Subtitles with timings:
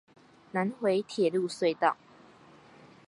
[0.51, 1.95] 南迴鐵路隧道